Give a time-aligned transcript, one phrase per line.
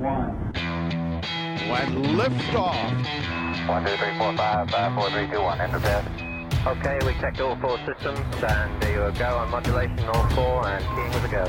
[0.00, 0.52] one.
[0.54, 3.68] And liftoff.
[3.68, 5.60] One, two, three, four, five, five, four, three, two, one.
[5.60, 6.04] Enter bed.
[6.66, 10.84] Okay, we checked all four systems, and there you go on modulation, all four, and
[10.94, 11.46] keying with a go.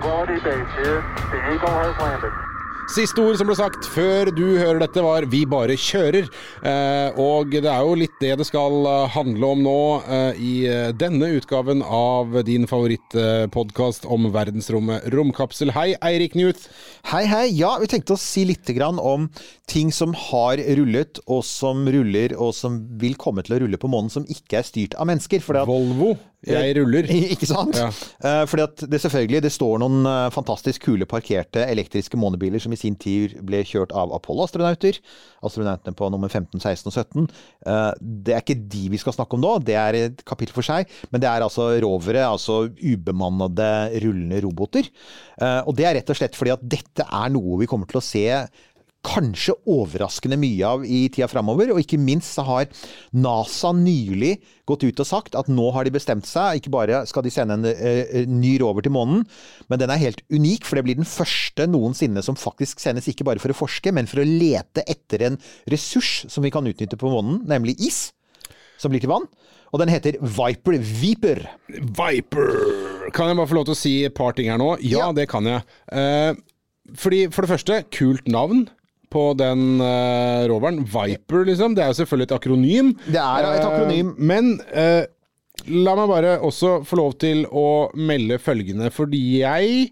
[0.00, 1.02] Quality base here.
[1.30, 2.47] The Eagle has landed.
[2.88, 6.30] Siste ord som ble sagt før du hører dette, var 'vi bare kjører'.
[6.64, 10.54] Eh, og det er jo litt det det skal eh, handle om nå eh, i
[10.96, 15.74] denne utgaven av din favorittpodkast om verdensrommet Romkapsel.
[15.76, 16.72] Hei, Eirik Newth.
[17.12, 17.44] Hei, hei.
[17.52, 19.28] Ja, vi tenkte å si litt grann om
[19.68, 23.92] ting som har rullet, og som ruller, og som vil komme til å rulle på
[23.92, 25.44] månen, som ikke er styrt av mennesker.
[25.68, 26.16] Volvo,
[26.46, 27.08] jeg ruller.
[27.34, 27.74] Ikke sant?
[27.78, 27.88] Ja.
[28.22, 32.74] Eh, fordi at det selvfølgelig det står noen eh, fantastisk kule parkerte elektriske månebiler som
[32.74, 35.00] i sin tid ble kjørt av Apollo-astronauter.
[35.44, 37.26] Astronautene på nummer 15, 16 og 17.
[37.66, 37.90] Eh,
[38.28, 40.86] det er ikke de vi skal snakke om nå, det er et kapittel for seg.
[41.10, 43.70] Men det er altså rovere, altså ubemannede
[44.04, 44.86] rullende roboter.
[45.42, 47.98] Eh, og det er rett og slett fordi at dette er noe vi kommer til
[48.00, 48.26] å se
[49.08, 51.72] kanskje overraskende mye av i tida framover.
[51.72, 52.68] Og ikke minst så har
[53.16, 54.34] NASA nylig
[54.68, 56.60] gått ut og sagt at nå har de bestemt seg.
[56.60, 59.24] Ikke bare skal de sende en uh, ny rover til månen,
[59.72, 60.68] men den er helt unik.
[60.68, 64.10] For det blir den første noensinne som faktisk sendes ikke bare for å forske, men
[64.10, 65.40] for å lete etter en
[65.72, 68.08] ressurs som vi kan utnytte på månen, nemlig is.
[68.78, 69.24] Som blir til vann.
[69.74, 71.42] Og den heter Viper Viper.
[71.98, 72.52] Viper!
[73.16, 74.76] Kan jeg bare få lov til å si et par ting her nå?
[74.84, 75.12] Ja, Ja.
[75.16, 75.64] det kan jeg.
[75.90, 76.36] Uh,
[76.96, 78.68] fordi, for det første, kult navn
[79.12, 80.82] på den uh, roveren.
[80.84, 81.76] Viper, liksom.
[81.76, 82.92] Det er jo selvfølgelig et akronym.
[83.06, 84.12] Det er et akronym.
[84.14, 85.04] Uh, men uh,
[85.68, 89.90] la meg bare også få lov til å melde følgende, fordi jeg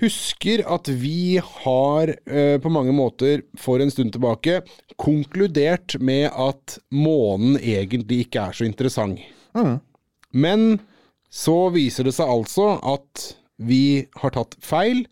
[0.00, 4.62] husker at vi har eh, på mange måter for en stund tilbake
[5.00, 9.20] konkludert med at månen egentlig ikke er så interessant.
[10.32, 10.80] Men
[11.30, 15.04] så viser det seg altså at vi har tatt feil.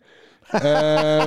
[0.49, 1.25] Eh,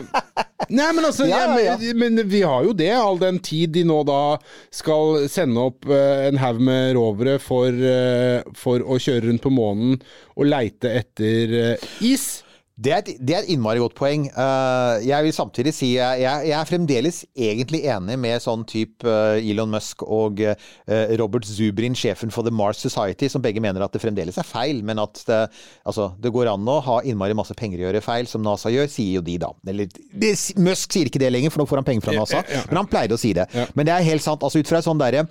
[0.69, 1.95] nei, men altså Ja, ja, ja.
[1.95, 4.37] Men vi har jo det, all den tid de nå da
[4.75, 9.55] skal sende opp uh, en haug med rovere for, uh, for å kjøre rundt på
[9.55, 10.01] månen
[10.35, 12.43] og leite etter is.
[12.83, 14.25] Det er, et, det er et innmari godt poeng.
[14.27, 19.45] Eh, jeg vil samtidig si jeg, jeg, er fremdeles egentlig enig med sånn type eh,
[19.53, 23.95] Elon Musk og eh, Robert Zubrin, sjefen for The Mars Society, som begge mener at
[23.95, 25.41] det fremdeles er feil, men at det,
[25.87, 28.73] altså, det går an å ha innmari masse penger i å gjøre feil, som NASA
[28.73, 29.53] gjør, sier jo de da.
[29.69, 32.83] Eller, det, Musk sier ikke det lenger, for nå får han penger fra NASA, men
[32.83, 33.47] han pleide å si det.
[33.79, 34.43] Men det er helt sant.
[34.43, 35.29] altså ut fra et sånn derre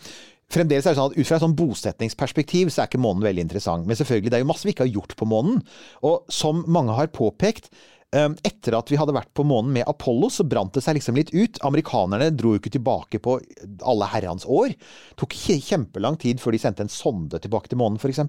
[0.51, 3.45] Fremdeles er det sånn at Ut fra et sånn bosetningsperspektiv så er ikke månen veldig
[3.47, 3.87] interessant.
[3.87, 5.63] Men selvfølgelig, det er jo masse vi ikke har gjort på månen.
[6.07, 7.71] Og som mange har påpekt,
[8.11, 11.15] eh, etter at vi hadde vært på månen med Apollo, så brant det seg liksom
[11.15, 11.61] litt ut.
[11.67, 13.39] Amerikanerne dro jo ikke tilbake på
[13.87, 14.75] alle herrens år.
[14.75, 18.19] Det tok kjempelang tid før de sendte en sonde tilbake til månen, f.eks.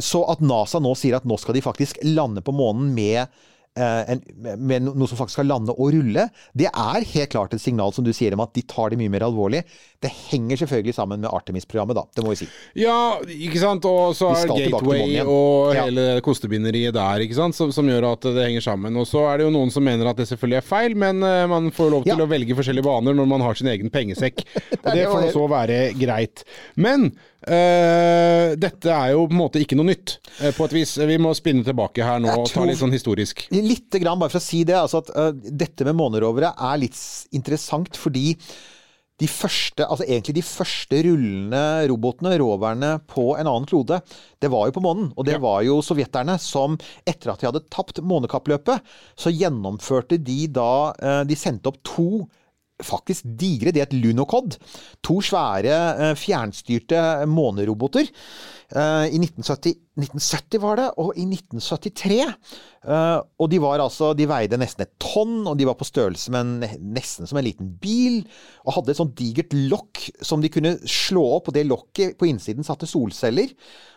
[0.00, 3.55] Så at NASA nå sier at nå skal de faktisk lande på månen med eh,
[3.82, 4.20] en,
[4.58, 8.04] med noe som faktisk skal lande og rulle, det er helt klart et signal som
[8.06, 9.62] du sier om at de tar det mye mer alvorlig.
[10.02, 12.04] Det henger selvfølgelig sammen med Artemis-programmet, da.
[12.16, 12.48] Det må vi si.
[12.80, 13.84] Ja, ikke sant.
[13.88, 16.20] Og så er Gateway og hele Ja.
[16.24, 18.96] kostebinderiet der, ikke sant, som, som gjør at det henger sammen.
[19.00, 21.46] Og så er det jo noen som mener at det selvfølgelig er feil, men eh,
[21.50, 22.24] man får lov til Ja.
[22.24, 24.44] å velge forskjellige baner når man har sin egen pengesekk.
[24.84, 26.44] Og det det får så være greit.
[26.76, 27.10] Men
[27.48, 30.96] eh, dette er jo på en måte ikke noe nytt, uh, på et vis.
[31.08, 33.46] Vi må spinne tilbake her nå og ta litt sånn historisk.
[33.54, 36.98] Litt grann, bare for å si det, altså at uh, dette med månerovere er litt
[37.36, 38.32] interessant fordi
[39.16, 44.02] de første, altså egentlig de første rullende robotene, roverne, på en annen klode,
[44.44, 45.06] det var jo på månen.
[45.16, 46.76] Og det var jo sovjeterne som,
[47.08, 48.84] etter at de hadde tapt månekappløpet,
[49.16, 52.26] så gjennomførte de da De sendte opp to
[52.84, 54.58] faktisk digre, det het Lunokod.
[55.06, 57.00] To svære eh, fjernstyrte
[57.30, 58.08] måneroboter.
[58.68, 62.34] Eh, I 1970, 1970 var det, og i 1973.
[62.86, 66.32] eh, og de var altså De veide nesten et tonn, og de var på størrelse
[66.34, 68.22] med en, nesten som en liten bil.
[68.64, 72.30] Og hadde et sånt digert lokk som de kunne slå opp, og det lokket på
[72.30, 73.52] innsiden satte solceller.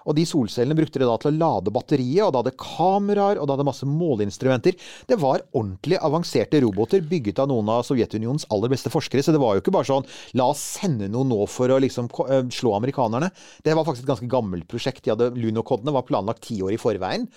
[0.10, 3.46] Og de solcellene brukte de da til å lade batteriet, og det hadde kameraer, og
[3.46, 4.78] det hadde masse måleinstrumenter.
[5.09, 9.42] Det var ordentlig avanserte roboter bygget av noen av Sovjetunionens aller beste forskere, så det
[9.44, 10.08] var jo ikke bare sånn
[10.40, 13.32] la oss sende noe nå for å liksom eh, slå amerikanerne.
[13.66, 15.03] Det var faktisk et ganske gammelt prosjekt.
[15.06, 17.28] De hadde Lunokodene var planlagt ti år i forveien.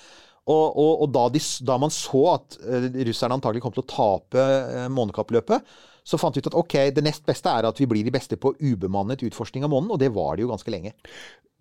[0.50, 3.90] Og, og, og da, de, da man så at eh, russerne antagelig kom til å
[3.92, 5.74] tape eh, månekappløpet,
[6.04, 8.38] så fant vi ut at ok, det nest beste er at vi blir de beste
[8.40, 10.94] på ubemannet utforskning av månen, og det var det jo ganske lenge.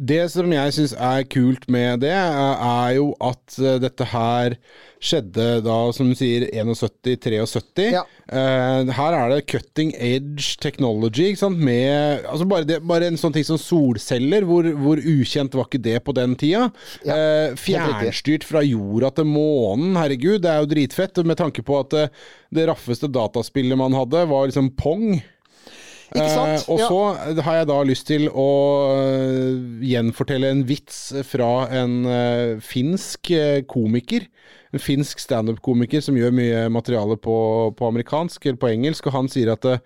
[0.01, 4.55] Det som jeg syns er kult med det, er jo at eh, dette her
[5.01, 7.85] skjedde da, som du sier, 71-73.
[7.93, 8.01] Ja.
[8.25, 11.61] Eh, her er det cutting edge technology, ikke sant.
[11.61, 14.47] Med altså bare, det, bare en sånn ting som solceller.
[14.49, 16.71] Hvor, hvor ukjent var ikke det på den tida?
[17.05, 20.41] Ja, eh, fjernstyrt fra jorda til månen, herregud.
[20.41, 21.21] Det er jo dritfett.
[21.29, 22.07] Med tanke på at det,
[22.49, 25.21] det raffeste dataspillet man hadde, var liksom Pong.
[26.11, 26.57] Ikke sant?
[26.57, 26.87] Eh, og Ja.
[26.91, 28.47] så har jeg da lyst til å
[28.97, 29.59] eh,
[29.93, 34.25] gjenfortelle en vits fra en eh, finsk eh, komiker.
[34.71, 37.37] En finsk standup-komiker som gjør mye materiale på,
[37.75, 39.81] på amerikansk eller på engelsk, og han sier at uh,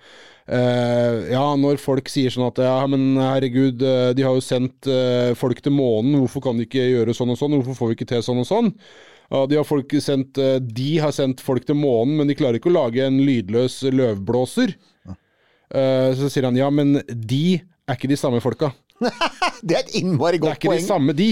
[1.25, 5.33] ja, når folk sier sånn at ja, men herregud, eh, de har jo sendt eh,
[5.37, 8.11] folk til månen, hvorfor kan de ikke gjøre sånn og sånn, hvorfor får vi ikke
[8.13, 8.69] til sånn og sånn?
[9.31, 12.59] Ja, de, har folk sendt, eh, de har sendt folk til månen, men de klarer
[12.59, 14.75] ikke å lage en lydløs løvblåser.
[15.05, 15.15] Ja.
[16.15, 18.69] så sier han ja, men de er ikke de samme folka.
[19.65, 20.83] Det er et innmari Det er ikke poeng.
[20.83, 21.29] de samme de.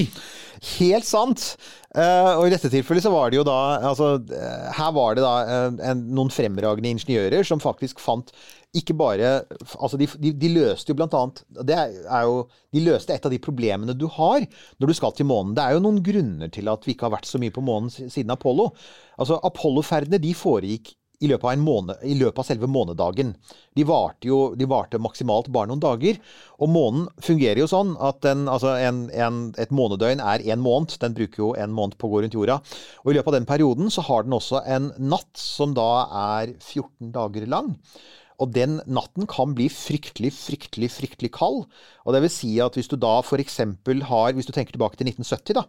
[0.63, 1.54] Helt sant.
[1.94, 3.57] Uh, og i dette tilfellet så var det jo da
[3.92, 8.31] altså, eh, Her var det da uh, en, noen fremragende ingeniører som faktisk fant
[8.74, 9.44] ikke bare
[9.77, 12.39] Altså, de, de, de løste jo blant annet Det er jo
[12.74, 14.48] De løste et av de problemene du har
[14.81, 15.54] når du skal til månen.
[15.54, 17.94] Det er jo noen grunner til at vi ikke har vært så mye på månen
[17.94, 18.71] siden Apollo.
[19.21, 23.34] Altså, Apollo-ferdene de foregikk i løpet, måned, I løpet av selve månedagen.
[23.78, 26.20] De varte jo de varte maksimalt bare noen dager.
[26.60, 30.98] Og månen fungerer jo sånn at den, altså en, en, et månedøgn er én måned.
[31.02, 32.60] Den bruker jo en måned på å gå rundt jorda.
[33.04, 35.90] Og i løpet av den perioden så har den også en natt som da
[36.24, 37.74] er 14 dager lang.
[38.42, 41.68] Og den natten kan bli fryktelig, fryktelig, fryktelig kald.
[42.04, 43.60] Og det vil si at hvis du da f.eks.
[44.10, 45.64] har Hvis du tenker tilbake til 1970, da.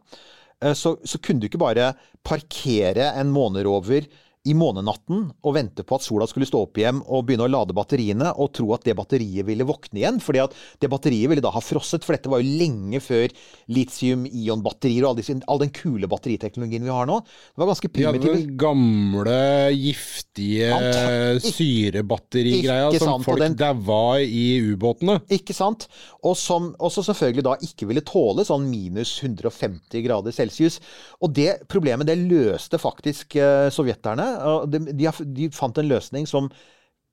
[0.63, 1.93] eh, Så, så kunne du ikke bare
[2.25, 4.09] parkere en månerover
[4.45, 7.73] i månenatten og vente på at sola skulle stå opp igjen og begynne å lade
[7.77, 10.21] batteriene, og tro at det batteriet ville våkne igjen.
[10.21, 13.33] fordi at det batteriet ville da ha frosset, for dette var jo lenge før
[13.73, 17.21] litium-ion-batterier og all, disse, all den kule batteriteknologien vi har nå.
[17.25, 18.37] Det var ganske hadde primitivt.
[18.37, 19.39] den gamle,
[19.73, 25.21] giftige syrebatterigreia som folk den- daua i ubåtene.
[25.33, 25.89] Ikke sant?
[26.23, 30.81] Og som også selvfølgelig da ikke ville tåle sånn minus 150 grader celsius.
[31.23, 34.34] Og det problemet det løste faktisk eh, sovjeterne.
[34.39, 36.51] Og De, de, de fant en løsning som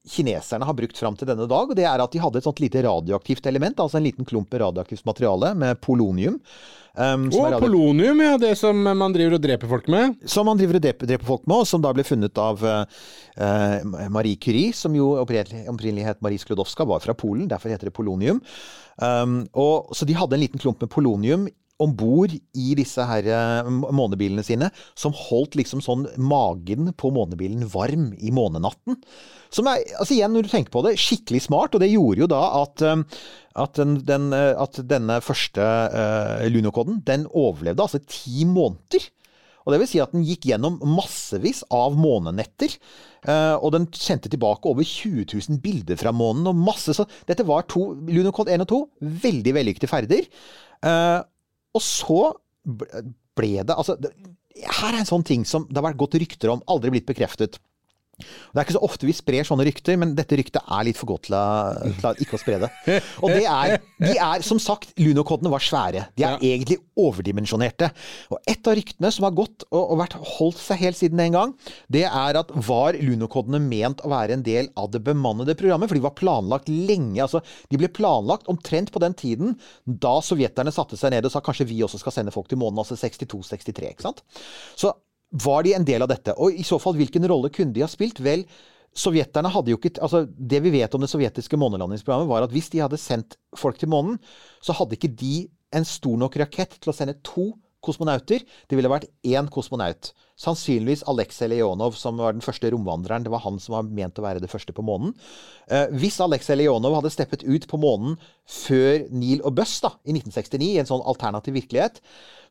[0.08, 1.70] kineserne har brukt fram til denne dag.
[1.70, 4.52] og Det er at de hadde et sånt lite radioaktivt element, altså en liten klump
[4.52, 6.40] med radioaktivt materiale med polonium.
[6.98, 8.38] um, er Og polonium, ja.
[8.42, 10.16] Det som man driver og dreper folk med.
[10.26, 13.86] som man driver og dreper, dreper folk med, og som da ble funnet av eh,
[14.10, 18.42] Marie Curie, som jo opprinnelig het Marie Sklodowska, var fra Polen, derfor heter det polonium.
[18.98, 21.48] Um, og, så de hadde en liten klump med polonium
[21.82, 27.68] om bord i disse her eh, månebilene sine, som holdt liksom sånn magen på månebilen
[27.72, 29.00] varm i månenatten.
[29.52, 32.30] Som er, altså igjen, når du tenker på det, skikkelig smart, og det gjorde jo
[32.32, 33.24] da at, eh,
[33.64, 39.10] at, den, den, eh, at denne første uh, lunokoden, den overlevde altså ti måneder.
[39.62, 42.72] Og det vil si at den gikk gjennom massevis av månenetter.
[43.62, 46.48] og den sendte tilbake over 20 000 bilder fra månen.
[46.50, 48.80] og masse, så Dette var to, Lunocode 1 og 2
[49.22, 50.26] veldig vellykkede ferder.
[51.78, 52.22] Og så
[52.68, 53.04] ble-
[53.66, 56.92] det Altså, her er en sånn ting som det har vært gått rykter om, aldri
[56.92, 57.60] blitt bekreftet.
[58.22, 61.12] Det er ikke så ofte vi sprer sånne rykter, men dette ryktet er litt for
[61.14, 61.44] godt til å,
[62.02, 62.70] til ikke å spre det.
[63.22, 66.06] Og det er, de er som sagt, lunokodene var svære.
[66.18, 66.40] De er Ja.
[66.42, 67.92] egentlig overdimensjonerte.
[68.32, 71.36] Og et av ryktene som har gått og, og vært holdt seg helt siden den
[71.36, 71.54] gang,
[71.92, 75.90] det er at var lunokodene ment å være en del av det bemannede programmet?
[75.92, 77.20] For de var planlagt lenge.
[77.24, 77.42] altså
[77.72, 81.68] De ble planlagt omtrent på den tiden da sovjeterne satte seg ned og sa kanskje
[81.70, 83.92] vi også skal sende folk til månen, altså 62-63.
[83.92, 84.22] ikke sant?
[84.80, 84.94] Så
[85.32, 86.36] var de en del av dette?
[86.38, 88.20] Og i så fall, hvilken rolle kunne de ha spilt?
[88.24, 88.44] Vel,
[88.92, 92.70] sovjeterne hadde jo ikke altså Det vi vet om det sovjetiske månelandingsprogrammet, var at hvis
[92.74, 94.20] de hadde sendt folk til månen,
[94.64, 98.44] så hadde ikke de en stor nok rakett til å sende to kosmonauter.
[98.44, 100.12] Det ville vært én kosmonaut.
[100.42, 103.26] Sannsynligvis Aleksej Leonov, som var den første romvandreren.
[103.26, 105.14] Det var han som var ment å være det første på månen.
[105.70, 108.18] Eh, hvis Aleksej Leonov hadde steppet ut på månen
[108.50, 112.02] før Neil og Buss da, i 1969, i en sånn alternativ virkelighet,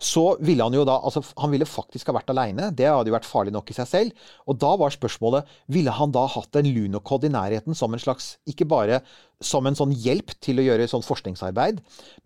[0.00, 2.70] så ville han jo da altså Han ville faktisk ha vært aleine.
[2.73, 4.28] Det hadde jo vært farlig nok i seg selv.
[4.49, 8.38] Og da var spørsmålet ville han da hatt en lunokod i nærheten som en slags
[8.49, 9.02] Ikke bare
[9.40, 11.78] som en sånn hjelp til å gjøre sånn forskningsarbeid,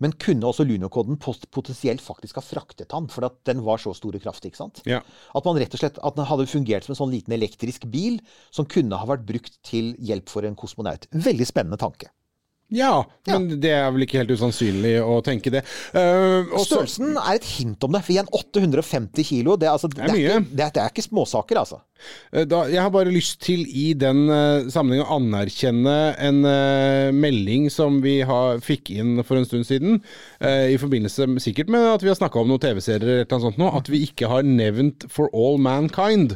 [0.03, 4.17] men kunne også lunokoden potensielt faktisk ha fraktet han, for at den var så stor
[4.17, 4.51] og kraftig.
[4.51, 4.81] ikke sant?
[4.83, 4.99] Ja.
[5.31, 8.19] At man rett og slett at den hadde fungert som en sånn liten elektrisk bil
[8.53, 11.09] som kunne ha vært brukt til hjelp for en kosmonaut.
[11.11, 12.11] Veldig spennende tanke.
[12.73, 15.61] Ja, men det er vel ikke helt usannsynlig å tenke det.
[15.93, 18.01] Uh, Størrelsen er et hint om det.
[18.07, 20.15] For igjen, 850 kilo, det, er altså, det, er.
[20.15, 21.83] Ikke, det, er, det er ikke småsaker, altså.
[22.31, 27.11] Eh, Da, jeg har bare lyst til i den uh, sammenheng å anerkjenne en uh,
[27.15, 30.01] melding som vi har, fikk inn for en stund siden,
[30.43, 33.45] uh, i forbindelse med, sikkert med at vi har snakka om noen TV-serier eller noe
[33.47, 36.35] sånt nå, at vi ikke har nevnt For All Mankind.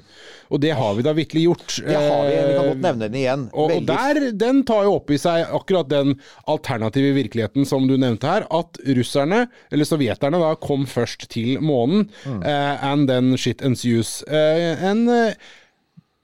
[0.49, 1.75] Og det har vi da vitterlig gjort.
[1.85, 3.45] Det har vi, vi kan godt nevne den igjen.
[3.53, 6.15] og, og der, den tar jo opp i seg akkurat den
[6.49, 12.07] alternative virkeligheten som du nevnte her, at russerne, eller sovjeterne da, kom først til månen,
[12.25, 12.41] Mm.
[12.43, 14.23] and then shit ensues.
[14.29, 15.07] En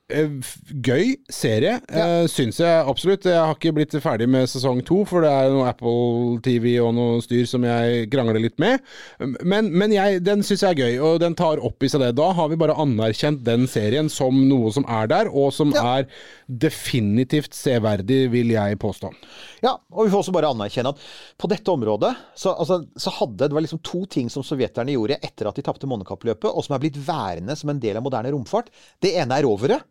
[0.05, 2.03] Gøy serie, ja.
[2.29, 3.23] syns jeg absolutt.
[3.25, 6.91] Jeg har ikke blitt ferdig med sesong to, for det er noe Apple TV og
[6.93, 8.83] noe styr som jeg krangler litt med.
[9.41, 12.11] Men, men jeg, den syns jeg er gøy, og den tar opp i seg det.
[12.19, 16.05] Da har vi bare anerkjent den serien som noe som er der, og som er
[16.45, 19.09] definitivt severdig, vil jeg påstå.
[19.65, 21.01] Ja, og vi får også bare anerkjenne at
[21.41, 25.17] på dette området så, altså, så hadde det var liksom to ting som sovjeterne gjorde
[25.25, 28.37] etter at de tapte månekappløpet, og som er blitt værende som en del av moderne
[28.37, 28.69] romfart.
[29.01, 29.81] Det ene er rovere.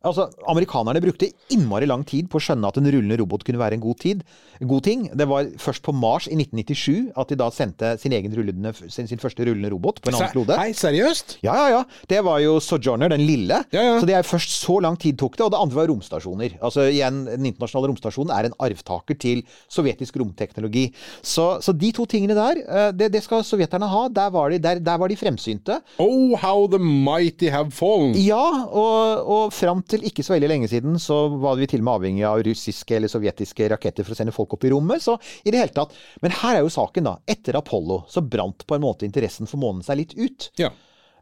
[0.00, 3.76] Altså, Amerikanerne brukte innmari lang tid på å skjønne at en rullende robot kunne være
[3.76, 4.22] en god, tid,
[4.64, 5.02] god ting.
[5.12, 9.10] Det var først på Mars i 1997 at de da sendte sin, egen rullende, sin,
[9.10, 10.56] sin første rullende robot på en annen klode.
[10.56, 11.36] Hei, seriøst?
[11.44, 11.82] Ja, ja, ja.
[12.08, 13.58] Det var jo Sojourner, den lille.
[13.76, 13.98] Ja, ja.
[14.00, 15.44] Så det er først så lang tid tok det.
[15.44, 16.56] Og det andre var romstasjoner.
[16.64, 20.86] Altså igjen, Den internasjonale romstasjonen er en arvtaker til sovjetisk romteknologi.
[21.20, 24.06] Så, så de to tingene der, eh, det, det skal sovjeterne ha.
[24.08, 25.82] Der var de, der, der var de fremsynte.
[26.00, 28.16] Oh, how the mighty have fallen.
[28.16, 31.86] Ja, og, og fram til ikke så veldig lenge siden så var vi til og
[31.86, 35.02] med avhengig av russiske eller sovjetiske raketter for å sende folk opp i rommet.
[35.04, 35.96] Så i det hele tatt.
[36.24, 37.16] Men her er jo saken, da.
[37.30, 40.50] Etter Apollo så brant på en måte interessen for månen seg litt ut.
[40.60, 40.72] Ja.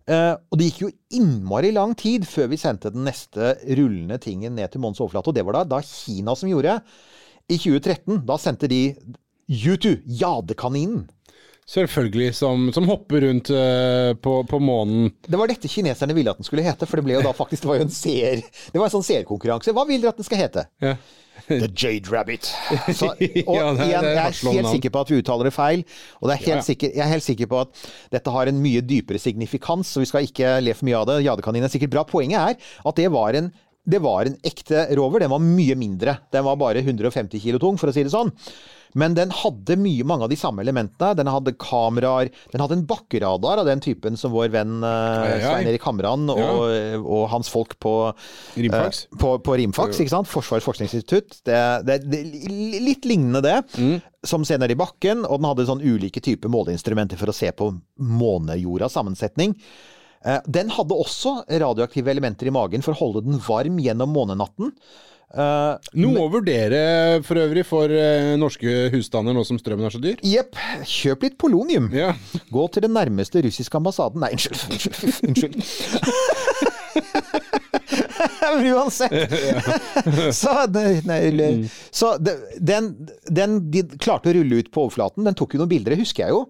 [0.08, 4.54] Uh, og det gikk jo innmari lang tid før vi sendte den neste rullende tingen
[4.56, 5.28] ned til månens overflate.
[5.28, 6.78] Og det var da, da Kina som gjorde.
[7.48, 8.82] I 2013, da sendte de
[9.48, 11.06] U2, jadekaninen.
[11.68, 15.10] Selvfølgelig, som, som hopper rundt uh, på, på månen.
[15.28, 17.66] Det var dette kineserne ville at den skulle hete, for det ble jo da faktisk
[17.66, 18.40] det var jo en seer,
[18.72, 19.74] det var en sånn seerkonkurranse.
[19.76, 20.64] Hva vil dere at den skal hete?
[20.80, 20.96] Ja.
[21.48, 22.48] The Jade Rabbit.
[22.96, 23.12] Så,
[23.48, 25.84] og Ja, det igjen, jeg er helt sikker på at vi uttaler det feil.
[26.22, 26.64] Og det er ja.
[26.64, 27.84] Sikker, jeg er helt sikker på at
[28.16, 31.20] dette har en mye dypere signifikans, så vi skal ikke le for mye av det.
[31.28, 32.08] Jadekanin er sikkert bra.
[32.08, 33.52] Poenget er at det var en
[33.88, 35.22] det var en ekte rover.
[35.22, 36.18] Den var mye mindre.
[36.34, 38.28] Den var bare 150 kilo tung, for å si det sånn.
[38.94, 41.12] Men den hadde mye, mange av de samme elementene.
[41.18, 42.30] Den hadde kameraer.
[42.52, 45.68] Den hadde en bakkeradar av den typen som vår venn eh, Svein.
[45.68, 46.62] Erik Hamran og,
[47.02, 47.94] og hans folk på
[48.56, 49.04] Rimfax.
[49.08, 50.30] Eh, på, på Rimfax, ikke sant?
[50.30, 51.42] Forsvarets forskningsinstitutt.
[51.48, 52.22] Det, det, det,
[52.84, 53.58] litt lignende det.
[53.76, 53.98] Mm.
[54.26, 57.52] Som ser ned i bakken, og den hadde sånn ulike typer måleinstrumenter for å se
[57.54, 57.70] på
[58.02, 59.54] månejordas sammensetning.
[60.24, 64.72] Eh, Den hadde også radioaktive elementer i magen for å holde den varm gjennom månenatten.
[65.28, 66.78] Eh, Noe å vurdere
[67.26, 70.22] for øvrig for uh, norske husstander nå som strømmen er så dyr.
[70.24, 70.56] Jepp.
[70.88, 71.90] Kjøp litt polonium.
[71.92, 72.16] Yeah.
[72.52, 74.62] Gå til den nærmeste russiske ambassaden Nei, unnskyld.
[75.28, 75.58] Unnskyld.
[75.60, 76.37] Men
[78.72, 79.32] uansett.
[80.40, 81.64] Så, det- nei, Mm.
[81.90, 82.88] så den,
[83.30, 85.24] den de klarte å rulle ut på overflaten.
[85.26, 86.40] Den tok jo noen bilder, det husker jeg jo.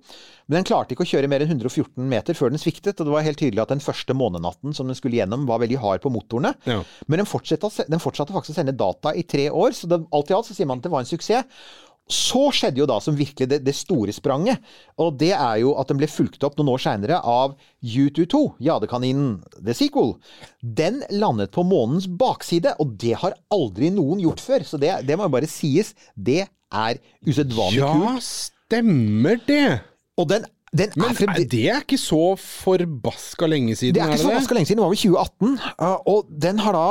[0.49, 2.99] Men den klarte ikke å kjøre mer enn 114 meter før den sviktet.
[3.01, 5.81] Og det var helt tydelig at den første månenatten som den skulle gjennom, var veldig
[5.83, 6.55] hard på motorene.
[6.69, 6.79] Ja.
[7.07, 10.33] Men den fortsatte, den fortsatte faktisk å sende data i tre år, så det, alt
[10.33, 11.45] i alt så sier man at det var en suksess.
[12.09, 14.59] Så skjedde jo da som virkelig det, det store spranget.
[14.99, 19.43] Og det er jo at den ble fulgt opp noen år seinere av U22, Jadekaninen
[19.61, 20.15] The Sequel.
[20.63, 24.65] Den landet på månens bakside, og det har aldri noen gjort før.
[24.65, 25.93] Så det, det må jo bare sies.
[26.17, 26.99] Det er
[27.29, 28.09] usedvanlig ja, kult.
[28.09, 28.17] Ja,
[28.69, 29.67] stemmer det!
[30.19, 34.11] Og den, den Men er er- det er ikke så forbaska lenge siden, Det er
[34.13, 34.39] ikke så det?
[34.41, 35.59] ganske lenge siden, det var vel 2018.
[35.81, 36.89] uh, Og den har da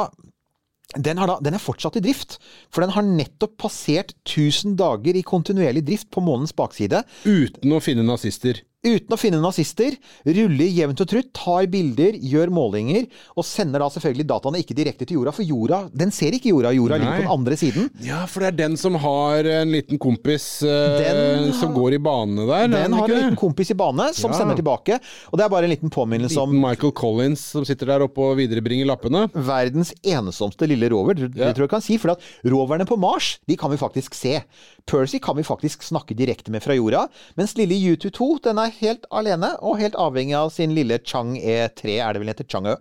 [0.95, 2.37] den, da, den er fortsatt i drift,
[2.71, 7.03] for den har nettopp passert 1000 dager i kontinuerlig drift på månens bakside.
[7.27, 8.61] Uten å finne nazister.
[8.85, 13.87] Uten å finne nazister, ruller jevnt og trutt, tar bilder, gjør målinger, og sender da
[13.89, 17.23] selvfølgelig dataene ikke direkte til jorda, for jorda den ser ikke jorda, jorda ligger på
[17.25, 17.87] den andre siden.
[18.05, 22.01] Ja, for det er den som har en liten kompis eh, Den som går i
[22.05, 22.67] banene der.
[22.67, 24.37] er Den har en liten kompis i bane som Ja.
[24.43, 24.99] sender tilbake,
[25.31, 28.37] og det er bare en liten påminnelse om Michael Collins som sitter der oppe og
[28.37, 29.25] viderebringer lappene.
[29.33, 31.15] verdens ensomste lille rover.
[31.17, 31.49] Det, Ja.
[31.51, 34.43] tror jeg kan si, for at roverne på Mars de kan vi faktisk se.
[34.87, 39.05] Percy kan vi faktisk snakke direkte med fra jorda, mens lille U22 den er helt
[39.11, 42.75] alene og helt avhengig av sin lille Chang E3, er det vel heter Changø?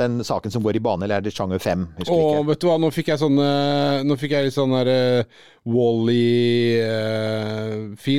[0.00, 1.86] Den saken som går i bane, eller er det Changø 5?
[2.00, 2.46] Husker Åh, ikke.
[2.50, 5.22] vet du hva, nå fikk jeg sånn eh, Nå fikk jeg litt sånn der uh,
[5.72, 6.82] Wally-feel,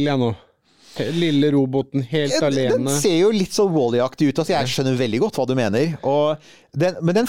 [0.08, 0.32] jeg nå.
[1.00, 2.92] Lille roboten helt Den alene.
[3.02, 4.42] ser jo litt så Wally-aktig ut.
[4.44, 5.96] Altså, jeg skjønner veldig godt hva du mener.
[6.74, 7.28] Den, men den,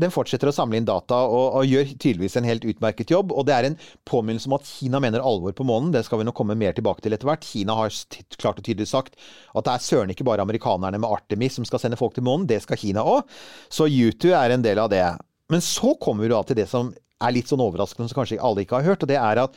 [0.00, 3.32] den fortsetter å samle inn data og, og gjør tydeligvis en helt utmerket jobb.
[3.32, 5.90] Og det er en påminnelse om at Kina mener alvor på månen.
[5.94, 7.48] Det skal vi nok komme mer tilbake til etter hvert.
[7.48, 7.94] Kina har
[8.36, 9.16] klart og tydelig sagt
[9.54, 12.48] at det er søren ikke bare amerikanerne med Artemis som skal sende folk til månen,
[12.48, 13.24] det skal Kina òg.
[13.72, 15.04] Så U2 er en del av det.
[15.48, 16.92] Men så kommer vi da til det som
[17.24, 19.02] er litt sånn overraskende, som kanskje alle ikke har hørt.
[19.02, 19.56] og det er at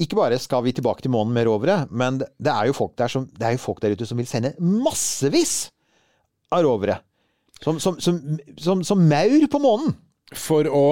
[0.00, 3.10] ikke bare skal vi tilbake til månen med rovere, men det er jo folk der,
[3.12, 5.68] som, jo folk der ute som vil sende massevis
[6.50, 6.98] av rovere.
[7.62, 9.94] Som, som, som maur på månen.
[10.34, 10.84] For å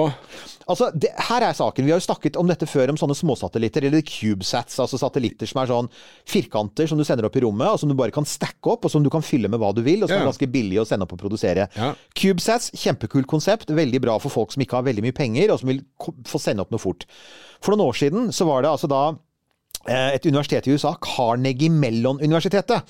[0.63, 1.83] Altså, det, her er saken.
[1.83, 5.59] Vi har jo snakket om dette før, om sånne småsatellitter, eller cubesats, altså satellitter som
[5.59, 5.89] er sånn
[6.23, 8.93] firkanter som du sender opp i rommet, og som du bare kan stacke opp, og
[8.93, 10.21] som du kan fylle med hva du vil, og som Ja.
[10.23, 11.67] er ganske billig å sende opp og produsere.
[11.75, 11.89] Ja.
[12.15, 15.67] Cubesats, kjempekult konsept, veldig bra for folk som ikke har veldig mye penger, og som
[15.67, 15.83] vil
[16.31, 17.03] få sende opp noe fort.
[17.59, 19.03] For noen år siden så var det altså da
[19.85, 22.83] eh, et universitet i USA, Carnegie Mellon-universitetet.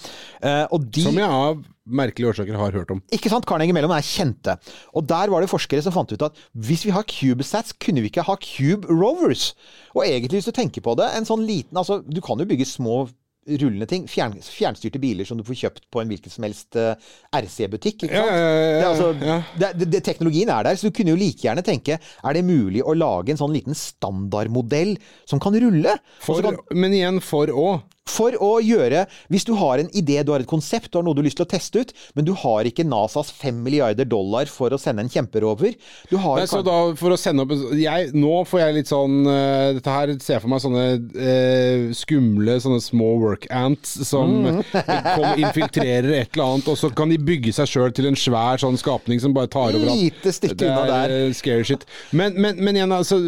[0.43, 0.67] Eh,
[1.01, 3.01] Som jeg av merkelige årsaker har hørt om.
[3.11, 3.47] ikke sant?
[3.49, 4.55] Carnegie Mellom er kjente.
[4.95, 8.11] Og der var det forskere som fant ut at hvis vi har CubeSats, kunne vi
[8.11, 9.51] ikke ha Cube Rovers.
[9.93, 12.69] Og egentlig, hvis du tenker på det, en sånn liten Altså, du kan jo bygge
[12.69, 13.03] små
[13.43, 14.05] rullende ting.
[14.07, 16.93] Fjern, fjernstyrte biler som du får kjøpt på en hvilken som helst uh,
[17.35, 18.05] RC-butikk.
[18.07, 19.37] ikke Ja, ja, ja, Det, altså, ja.
[19.59, 22.45] det, det, det, teknologien er der, så du kunne jo like gjerne tenke Er det
[22.47, 24.95] mulig å lage en sånn liten standardmodell
[25.29, 25.97] som kan rulle?
[26.23, 27.67] For, kan, men igjen, for å.
[28.09, 31.15] For å gjøre Hvis du har en idé, du har et konsept, du har noe
[31.15, 34.49] du har lyst til å teste ut, men du har ikke NASAs 5 milliarder dollar
[34.51, 35.77] for å sende en kjemperover
[36.11, 39.15] du har Nei, så da, for å sende opp jeg, Nå får jeg litt sånn
[39.23, 40.83] uh, Dette her ser jeg for meg sånne
[41.15, 44.59] uh, skumle sånne små work ants som Mm.
[45.15, 48.59] kom, infiltrerer et eller annet, og så kan de bygge seg sjøl til en svær
[48.61, 49.99] sånn skapning som bare tar over alt.
[50.01, 51.13] Lite stykke unna er der.
[51.29, 51.85] eh, scary shit.
[52.11, 53.19] Men, men, men igjen, altså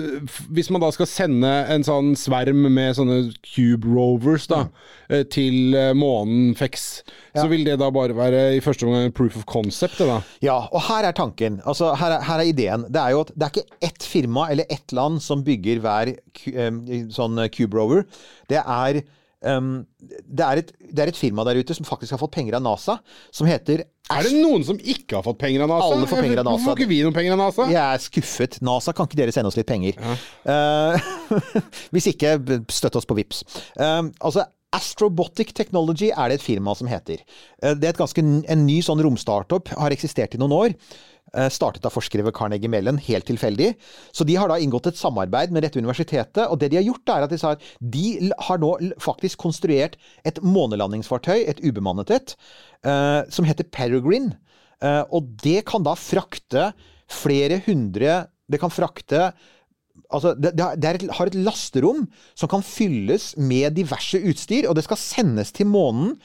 [0.50, 4.65] Hvis man da skal sende en sånn sverm med sånne cube rovers da
[5.10, 6.86] eh, til eh, månen FEX,
[7.36, 10.00] så vil det da bare være i første omgang proof of concept?
[10.00, 11.60] Da Ja, og her er tanken.
[11.66, 12.88] Altså, her, er, her er ideen.
[12.90, 16.16] Det er jo at det er ikke ett firma eller ett land som bygger hver
[17.14, 18.06] sånn eh, Cube Rover.
[18.52, 19.04] Det er
[19.46, 22.58] Um, det, er et, det er et firma der ute som faktisk har fått penger
[22.58, 22.96] av NASA,
[23.36, 25.92] som heter Er det noen som ikke har fått penger av NASA?
[25.94, 26.56] Alle får penger av NASA.
[26.56, 27.68] Hvorfor får ikke vi noen penger av NASA?
[27.70, 28.58] Jeg er skuffet.
[28.66, 30.00] NASA, kan ikke dere sende oss litt penger?
[30.50, 31.10] Eh,
[31.94, 32.38] hvis ikke,
[32.74, 33.44] støtt oss på VIPS.
[33.78, 37.24] Uh, altså, Astrobotic Technology er det et firma som heter.
[37.62, 40.76] Eh, det er et ganske en ny sånn romstartup, har eksistert i noen år.
[41.36, 43.74] Eh, startet av forskere ved Carnegie Mellon, helt tilfeldig.
[44.16, 47.12] Så de har da inngått et samarbeid med dette universitetet, og det de har gjort,
[47.12, 48.72] er at de sa at de har nå
[49.04, 52.36] faktisk konstruert et månelandingsfartøy, et ubemannet et,
[52.86, 54.38] eh, som heter Peregrine.
[54.86, 56.74] Og det kan da frakte
[57.10, 59.32] flere hundre Det kan frakte
[60.14, 62.06] Altså, det, det har- et, har et lasterom
[62.38, 66.16] som kan fylles med diverse utstyr, og det skal sendes til månen.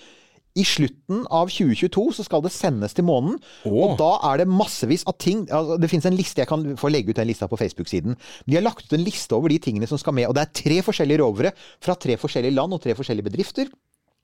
[0.58, 3.36] I slutten av 2022 så skal det sendes til månen,
[3.70, 6.90] og da er det massevis av ting altså, Det finnes en liste, jeg kan få
[6.90, 8.16] legge ut den lista på Facebook-siden.
[8.50, 10.52] De har lagt ut en liste over de tingene som skal med, og det er
[10.64, 13.70] tre forskjellige rovere fra tre forskjellige land og tre forskjellige bedrifter.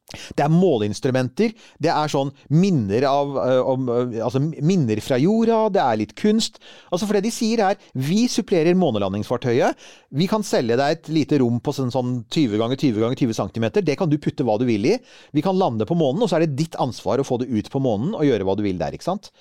[0.07, 1.51] Det er måleinstrumenter,
[1.83, 6.15] det er sånn minner av øh, om, øh, Altså minner fra jorda, det er litt
[6.19, 6.61] kunst.
[6.95, 9.75] Altså For det de sier er vi supplerer månelandingsfartøyet.
[10.15, 13.39] Vi kan selge deg et lite rom på sånn, sånn 20 ganger 20 ganger 20
[13.41, 13.69] cm.
[13.83, 14.95] Det kan du putte hva du vil i.
[15.35, 17.73] Vi kan lande på månen, og så er det ditt ansvar å få det ut
[17.73, 19.33] på månen og gjøre hva du vil der, ikke sant.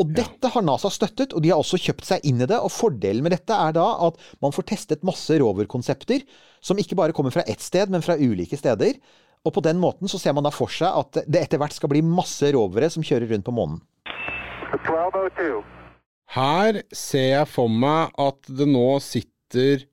[0.00, 2.56] Og dette har NASA støttet, og de har også kjøpt seg inn i det.
[2.56, 6.24] Og fordelen med dette er da at man får testet masse roverkonsepter
[6.64, 8.96] som ikke bare kommer fra ett sted, men fra ulike steder.
[9.46, 11.90] Og på den måten så ser man da for seg at det etter hvert skal
[11.92, 13.80] bli masse rovere som kjører rundt på månen.
[14.70, 15.62] 1202.
[16.30, 19.86] Her ser jeg for meg at det nå sitter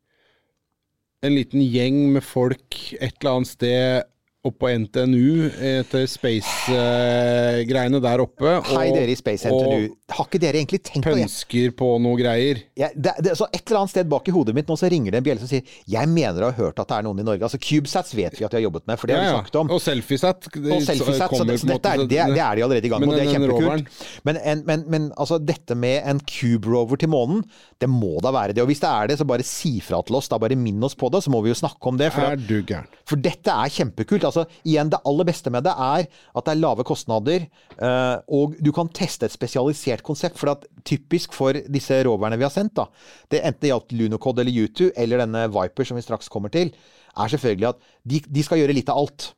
[1.25, 4.12] en liten gjeng med folk et eller annet sted
[4.47, 8.53] oppå NTNU etter space-greiene der oppe.
[8.69, 9.88] Hei, dere i Space NTNU.
[10.17, 11.25] Har ikke dere egentlig tenkt på det?
[11.27, 12.62] pønsker på noe greier.
[12.79, 15.13] Ja, det, det, så et eller annet sted bak i hodet mitt nå så ringer
[15.13, 17.25] det en bjelle som sier Jeg mener å ha hørt at det er noen i
[17.27, 17.43] Norge.
[17.47, 19.71] Altså CubeSats vet vi at de har jobbet med, for det har vi snakket om.
[19.75, 20.49] Og selfiesat.
[20.53, 23.13] Og selfiesat, så, det, så dette er, det, det er de allerede i gang med,
[23.13, 24.03] og det er kjempekult.
[24.27, 27.43] Men, en, men, men altså, dette med en cube rover til månen,
[27.81, 28.63] det må da være det.
[28.63, 30.29] Og hvis det er det, så bare si fra til oss.
[30.31, 32.12] Da bare minn oss på det, så må vi jo snakke om det.
[32.15, 32.88] For, Er du gæren?
[33.07, 34.25] for dette er kjempekult.
[34.27, 37.47] Altså, igjen, det aller beste med det er at det er lave kostnader,
[37.78, 40.38] eh, og du kan teste et spesialisert konsept.
[40.39, 42.88] For at typisk for disse roverne vi har sendt, da,
[43.32, 46.73] det enten det gjaldt Lunocod eller U2, eller denne Viper som vi straks kommer til,
[47.17, 49.32] er selvfølgelig at de, de skal gjøre litt av alt.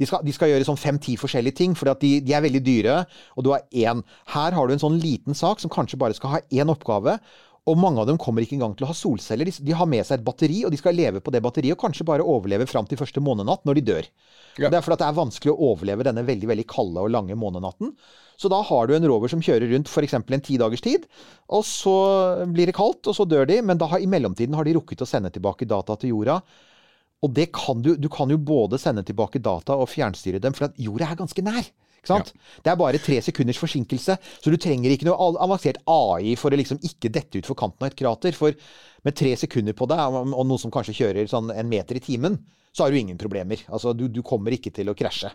[0.00, 2.96] De skal, de skal gjøre sånn fem-ti forskjellige ting, for de, de er veldig dyre,
[3.36, 4.00] og du har én.
[4.32, 7.18] Her har du en sånn liten sak som kanskje bare skal ha én oppgave,
[7.68, 9.48] Og mange av dem kommer ikke engang til å ha solceller.
[9.48, 11.82] De, de har med seg et batteri, og de skal leve på det batteriet, og
[11.82, 14.08] kanskje bare overleve fram til første månenatt, når de dør.
[14.56, 14.70] Ja.
[14.70, 17.92] Det er fordi det er vanskelig å overleve denne veldig veldig kalde og lange månenatten.
[18.40, 20.16] Så da har du en rover som kjører rundt f.eks.
[20.16, 21.04] en ti dagers tid,
[21.52, 21.96] og så
[22.48, 25.04] blir det kaldt, og så dør de, men da har, i mellomtiden har de rukket
[25.04, 26.40] å sende tilbake data til jorda.
[27.20, 30.70] Og det kan du, du kan jo både sende tilbake data og fjernstyre dem, for
[30.70, 31.68] at jorda er ganske nær.
[32.06, 32.32] Sant?
[32.64, 36.58] Det er bare tre sekunders forsinkelse, så du trenger ikke noe avansert AI for å
[36.60, 38.36] liksom ikke dette ut for kanten av et krater.
[38.36, 38.56] For
[39.06, 42.38] med tre sekunder på deg, og noen som kanskje kjører sånn en meter i timen,
[42.72, 43.62] så har du ingen problemer.
[43.68, 45.32] Altså, du, du kommer ikke til å krasje.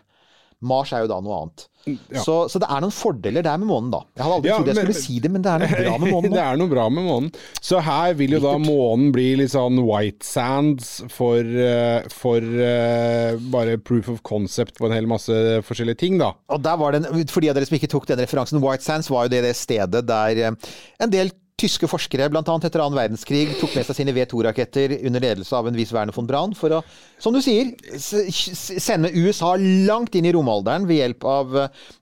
[0.64, 1.66] Mars er jo da noe annet.
[1.86, 2.22] ja.
[2.24, 4.00] Så, så det er noen fordeler der med månen, da.
[4.16, 5.98] Jeg hadde aldri Ja, trodd jeg men- skulle si det, men det er noe bra
[6.00, 6.32] med månen.
[6.32, 7.28] det er noe bra med månen.
[7.60, 13.36] Så her vil jo da månen bli litt sånn white sands for, eh, for uh,
[13.52, 15.30] bare proof of concept på en hel masse
[15.68, 16.32] forskjellige ting, da.
[16.50, 19.10] Og der var det For de av dere som ikke tok den referansen, White Sands
[19.12, 20.56] var jo det, det stedet der eh,
[21.04, 22.42] en del tyske forskere, bl.a.
[22.44, 26.28] etter annen verdenskrig, tok med seg sine V2-raketter under ledelse av en viss Werner von
[26.28, 26.82] Braun for å,
[27.22, 31.54] som du sier, sende USA langt inn i romalderen ved hjelp av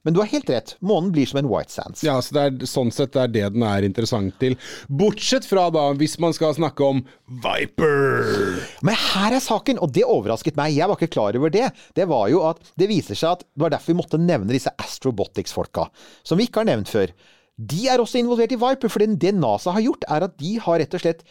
[0.03, 2.03] Men du har helt rett, månen blir som en White Sands.
[2.03, 4.57] Ja, så det er, sånn sett det er det den er interessant til.
[4.91, 6.99] Bortsett fra da, hvis man skal snakke om
[7.45, 8.59] Viper.
[8.85, 10.75] Men her er saken, og det overrasket meg.
[10.75, 11.69] Jeg var ikke klar over det.
[11.95, 14.73] Det var jo at det viser seg at det var derfor vi måtte nevne disse
[14.83, 15.87] Astrobotics-folka,
[16.27, 17.15] som vi ikke har nevnt før.
[17.55, 20.79] De er også involvert i Viper, for det NASA har gjort, er at de har
[20.81, 21.21] rett og slett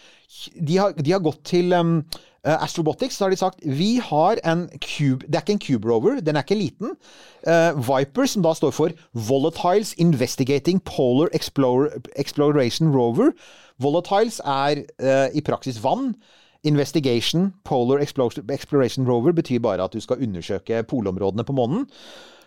[0.57, 1.99] De har, de har gått til um,
[2.47, 5.91] eh, Astrobotics, så har de sagt vi har en cube Det er ikke en cube
[5.91, 6.97] rover, den er ikke liten.
[7.47, 13.35] Uh, Viper, som da står for Volatiles Investigating Polar Explorer, Exploration Rover.
[13.79, 16.15] Volatiles er uh, i praksis vann.
[16.65, 21.85] Investigation, Polar Exploration Rover, betyr bare at du skal undersøke polområdene på månen.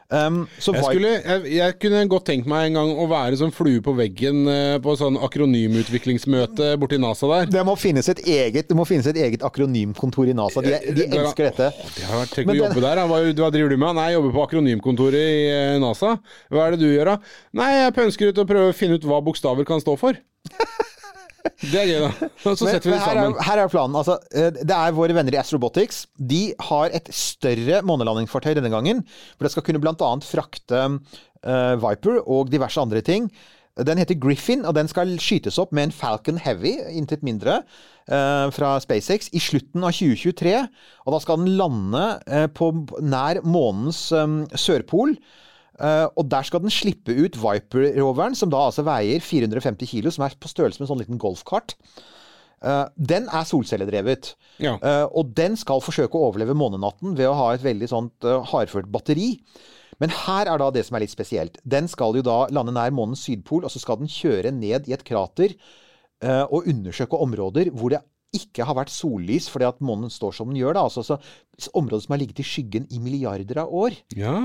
[0.08, 3.50] Um, så Jeg, skulle, jeg, jeg kunne godt tenkt meg en gang å være som
[3.52, 7.50] flue på veggen uh, på sånn akronymutviklingsmøte borti NASA der.
[7.58, 10.64] det må finnes et eget, det må finnes et eget akronymkontor i NASA.
[10.64, 11.70] De, de elsker dette.
[11.76, 13.04] Åh, det har vært Tenk å jobbe der.
[13.04, 13.98] Hva, hva driver du med?
[14.00, 16.16] Nei, jeg jobber på akronymkontoret i eh, NASA.
[16.56, 17.36] Hva er det du gjør, da?
[17.60, 20.24] Nei, jeg pønsker ut å prøve å finne ut hva bokstaver kan stå for.
[21.72, 22.30] Det er gøy, da.
[22.44, 23.98] Så setter vi det her, er, her er planen.
[24.00, 26.06] Altså, eh, det er våre venner i Astrobotics.
[26.18, 29.04] De har et større månelandingsfartøy denne gangen.
[29.36, 30.10] For det skal kunne bl.a.
[30.28, 33.30] frakte uh, Viper og diverse andre ting.
[33.78, 37.60] Den heter Griffin, og den skal skytes opp med en Falcon Heavy, intet mindre,
[38.10, 40.56] eh, fra SpaceX i slutten av 2023.
[41.06, 42.72] Og da skal den lande på
[43.06, 44.08] nær månens
[44.58, 45.14] sørpol.
[45.78, 50.26] Eh, og der skal den slippe ut Viper-roveren, som da altså veier 450 kilo, som
[50.26, 51.78] er på størrelse med en sånn liten golfkart.
[52.58, 54.32] Uh, den er solcelledrevet.
[54.58, 54.80] Ja.
[54.82, 58.90] Uh, og den skal forsøke å overleve månenatten ved å ha et veldig sånt hardført
[58.90, 59.36] batteri.
[60.02, 61.60] Men her er da det som er litt spesielt.
[61.62, 64.98] Den skal jo da lande nær månens sydpol, og så skal den kjøre ned i
[64.98, 65.54] et krater
[66.50, 68.00] og undersøke områder hvor det
[68.36, 70.78] ikke har vært sollys fordi at månen står som den gjør.
[70.78, 71.18] da, altså så,
[71.78, 73.98] Områder som har ligget i skyggen i milliarder av år.
[74.18, 74.38] Ja.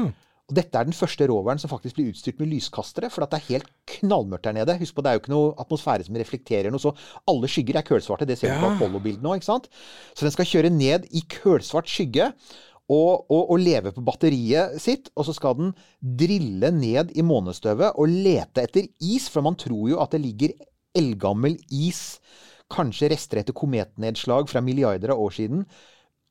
[0.53, 3.47] Og dette er den første roveren som faktisk blir utstyrt med lyskastere, for det er
[3.47, 4.75] helt knallmørkt der nede.
[4.83, 6.93] Husk på, det er jo ikke noe atmosfære som reflekterer noe, så
[7.33, 8.29] alle skygger er kølsvarte.
[8.29, 9.71] Det ser du på Apollo-bildet nå, ikke sant?
[10.13, 12.29] Så den skal kjøre ned i kølsvart skygge.
[12.93, 15.71] Og, og, og leve på batteriet sitt, og så skal den
[16.21, 20.53] drille ned i månestøvet og lete etter is, for man tror jo at det ligger
[20.99, 22.19] eldgammel is,
[22.73, 25.65] kanskje rester etter kometnedslag fra milliarder av år siden,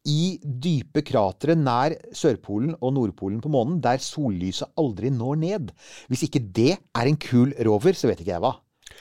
[0.07, 5.71] i dype kratre nær Sørpolen og Nordpolen på månen, der sollyset aldri når ned.
[6.09, 8.55] Hvis ikke det er en kul rover, så vet ikke jeg hva.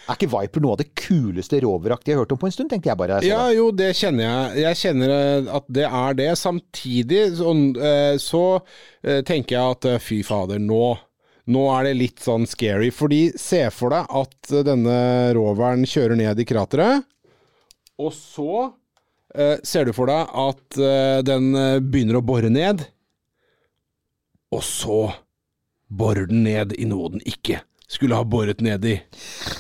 [0.08, 2.70] Er ikke Viper noe av det kuleste roveraktige jeg har hørt om på en stund,
[2.72, 3.20] tenkte jeg bare.
[3.26, 4.64] Ja, jo, det kjenner jeg.
[4.64, 6.30] Jeg kjenner eh, at det er det.
[6.40, 7.54] Samtidig så,
[7.90, 10.96] eh, så eh, tenker jeg at fy fader, nå
[11.50, 14.98] nå er det litt sånn scary, fordi se for deg at denne
[15.34, 17.08] roveren kjører ned i krateret,
[17.98, 18.68] og så
[19.62, 22.82] ser du for deg at eh, den eh, begynner å bore ned,
[24.50, 25.00] og så
[25.90, 28.96] borer den ned i noe den ikke skulle ha boret ned i,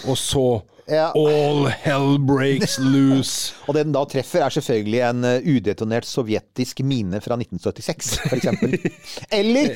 [0.06, 0.44] og så
[0.90, 1.10] Ja.
[1.14, 3.52] All hell breaks loose.
[3.68, 8.48] Og det den da treffer, er selvfølgelig en eh, udetonert sovjetisk mine fra 1976, f.eks.
[9.40, 9.70] Eller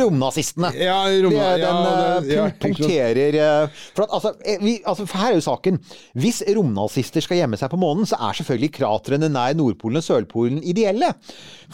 [0.00, 0.70] romnazistene.
[0.78, 4.58] Ja, Det Roma, er den ja, eh, det- ja, punkterer eh, For, at, altså, eh,
[4.64, 5.78] vi, altså, for her er jo saken.
[6.18, 10.62] Hvis romnazister skal gjemme seg på månen, så er selvfølgelig kratrene nær Nordpolen og Sørpolen
[10.64, 11.12] ideelle.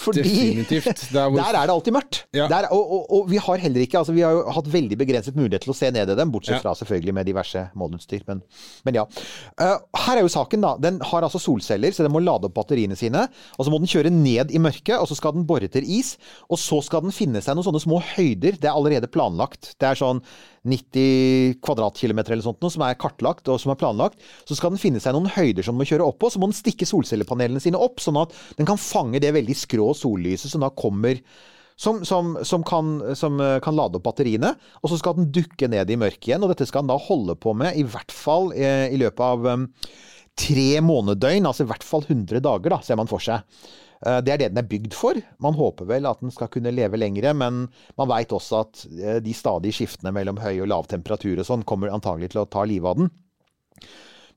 [0.01, 1.07] Fordi Definitivt.
[1.15, 2.25] Der der er det alltid mørkt.
[2.37, 2.47] Ja.
[2.51, 5.37] Der, og, og, og vi har heller ikke altså, Vi har jo hatt veldig begrenset
[5.37, 8.23] mulighet til å se ned i dem, bortsett fra selvfølgelig med diverse målutstyr.
[8.29, 8.43] Men
[8.87, 9.07] Men ja.
[9.61, 10.75] Eh, her er jo saken, da.
[10.83, 13.27] Den har altså solceller, så den må lade opp batteriene sine.
[13.59, 16.15] Og så må den kjøre ned i mørket, og så skal den bore etter is.
[16.49, 18.59] Og så skal den finne seg noen sånne små høyder.
[18.61, 19.75] Det er allerede planlagt.
[19.81, 20.23] Det er sånn
[20.69, 24.21] 90 kvadratkilometer eller sånt noe, som er kartlagt og som er planlagt.
[24.49, 26.33] Så skal den finne seg noen høyder som den må kjøre opp på.
[26.33, 29.93] Så må den stikke solcellepanelene sine opp, sånn at den kan fange det veldig skrå
[29.97, 31.21] sollyset som da kommer
[31.81, 34.53] som, som, som, kan, som, eh, kan, lade opp batteriene.
[34.83, 36.45] Og så skal den dukke ned i mørket igjen.
[36.45, 39.49] Og dette skal den da holde på med i hvert fall eh, i løpet av
[39.49, 39.69] um,
[40.39, 41.49] tre måneddøgn.
[41.49, 43.49] Altså i hvert fall 100 dager, da, ser man for seg.
[44.05, 45.23] Eh, det er det den er bygd for.
[45.41, 47.65] Man håper vel at den skal kunne leve lengre, men
[47.97, 48.85] man veit også at
[49.25, 52.69] de stadige skiftene mellom høy og lav temperatur og sånn kommer antagelig til å ta
[52.69, 53.13] livet av den.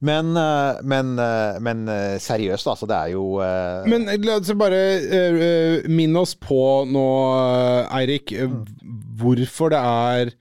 [0.04, 2.88] Men, eh, men, eh, men, eh, seriøst, altså.
[2.90, 3.40] Det er jo
[3.88, 7.06] Men la oss bare uh, minne oss på nå,
[7.96, 8.36] Eirik,
[9.20, 10.34] hvorfor det er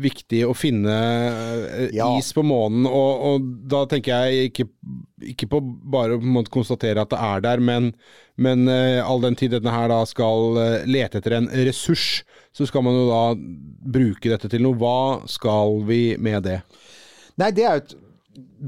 [0.00, 0.94] viktig å finne
[1.92, 2.06] ja.
[2.16, 2.88] is på månen.
[2.88, 4.68] Og, og, da tenker jeg ikke,
[5.34, 5.60] ikke på
[5.92, 7.92] bare å konstatere at det er der, men,
[8.40, 10.56] men uh, all den tid denne her da skal
[10.88, 12.22] lete etter en ressurs,
[12.56, 13.24] så skal man jo da
[14.00, 14.80] bruke dette til noe.
[14.80, 16.62] Hva skal vi med det?
[17.36, 18.00] Nei, det er jo et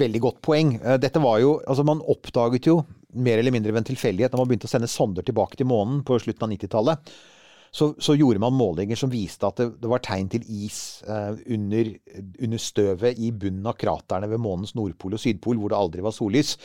[0.03, 0.75] veldig godt poeng.
[0.81, 2.81] Eh, dette var jo, altså Man oppdaget jo
[3.13, 6.01] mer eller mindre ved en tilfeldighet når man begynte å sende sonder tilbake til månen
[6.07, 7.13] på slutten av 90-tallet.
[7.73, 11.39] Så, så, gjorde man målinger som viste at det, det var tegn til is eh,
[11.57, 11.93] under,
[12.45, 16.13] under, støvet i bunnen av kraterne ved månens nordpol og sydpol, hvor det aldri var
[16.13, 16.59] sollys.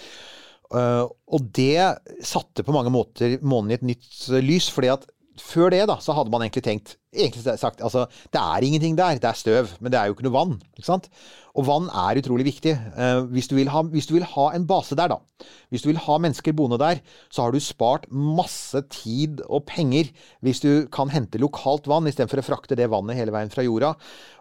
[0.67, 1.79] Uh, og det
[2.27, 4.67] satte på mange måter månen i et nytt lys.
[4.67, 5.05] fordi at
[5.39, 9.19] før det da, så hadde man egentlig tenkt egentlig sagt, altså, Det er ingenting der,
[9.19, 10.57] det er støv, men det er jo ikke noe vann.
[10.77, 11.09] ikke sant?
[11.57, 12.75] Og vann er utrolig viktig.
[12.75, 16.01] Eh, hvis, du ha, hvis, du vil ha, en base der, da, hvis du vil
[16.05, 17.01] ha mennesker boende der,
[17.33, 20.11] så har du spart masse tid og penger
[20.45, 23.95] hvis du kan hente lokalt vann istedenfor å frakte det vannet hele veien fra jorda.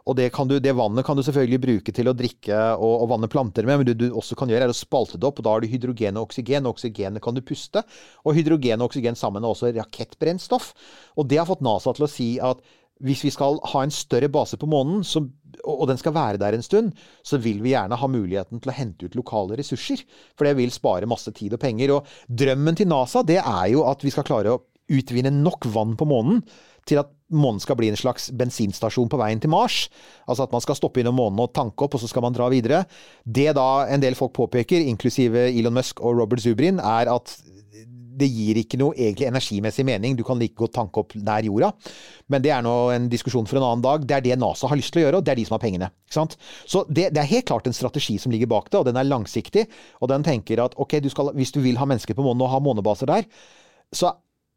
[0.07, 3.31] Og det, du, det, vannet kan du selvfølgelig bruke til å drikke og, og vanne
[3.33, 5.57] planter med, men det du også kan gjøre, er å spalte det opp, og da
[5.57, 6.69] har du hydrogen og oksygen.
[6.69, 7.83] Og oksygenet kan du puste.
[8.23, 10.71] Og hydrogen og oksygen sammen er også rakettbrennstoff.
[11.17, 12.63] Og det har fått NASA til å si at
[13.05, 15.21] hvis vi skal ha en større base på månen, så,
[15.65, 18.77] og den skal være der en stund, så vil vi gjerne ha muligheten til å
[18.77, 20.05] hente ut lokale ressurser.
[20.37, 21.93] For det vil spare masse tid og penger.
[21.99, 24.63] Og drømmen til NASA det er jo at vi skal klare å
[24.97, 26.43] utvinne nok vann på månen
[26.87, 29.89] til at månen skal bli en slags bensinstasjon på veien til Mars.
[30.31, 32.47] Altså at man skal stoppe innom månen og tanke opp, og så skal man dra
[32.53, 32.85] videre.
[33.25, 37.35] Det da en del folk påpeker, inklusive Elon Musk og Robert Zubrin, er at
[38.17, 40.17] det gir ikke noe egentlig energimessig mening.
[40.17, 41.73] Du kan like godt tanke opp nær jorda.
[42.33, 44.07] Men det er nå en diskusjon for en annen dag.
[44.09, 45.65] Det er det NASA har lyst til å gjøre, og det er de som har
[45.65, 45.91] pengene.
[46.11, 49.09] Så det, det, er helt klart en strategi som ligger bak det, og den er
[49.09, 49.67] langsiktig.
[50.01, 52.55] Og den tenker at ok, du skal, hvis du vil ha mennesker på månen og
[52.55, 53.29] ha månebaser der,
[53.95, 54.17] så